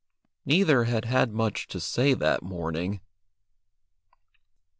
Neither 0.47 0.85
had 0.85 1.05
had 1.05 1.31
much 1.31 1.67
to 1.67 1.79
say 1.79 2.15
that 2.15 2.41
morning. 2.41 3.01